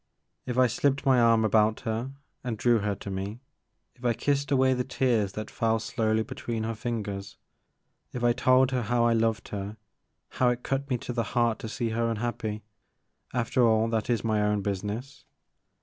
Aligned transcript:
If 0.47 0.57
I 0.57 0.65
slipped 0.65 1.05
my 1.05 1.19
arm 1.19 1.45
about 1.45 1.81
her 1.81 2.09
and 2.43 2.57
drew 2.57 2.79
her 2.79 2.95
to 2.95 3.11
me,— 3.11 3.39
^if 3.95 4.03
I 4.03 4.13
kissed 4.15 4.49
away 4.49 4.73
the 4.73 4.83
tears 4.83 5.33
that 5.33 5.51
fell 5.51 5.77
slowly 5.77 6.23
be 6.23 6.33
tween 6.33 6.63
her 6.63 6.73
fingers,— 6.73 7.37
if 8.11 8.23
I 8.23 8.33
told 8.33 8.71
her 8.71 8.81
how 8.81 9.05
I 9.05 9.13
loved 9.13 9.49
her— 9.49 9.77
^how 10.37 10.51
it 10.51 10.63
cut 10.63 10.89
me 10.89 10.97
to 10.97 11.13
the 11.13 11.21
heart 11.37 11.59
to 11.59 11.69
see 11.69 11.89
her 11.89 12.09
unhappy,— 12.09 12.63
after 13.35 13.63
all 13.63 13.87
that 13.89 14.09
is 14.09 14.23
my 14.23 14.41
own 14.41 14.63
business. 14.63 15.23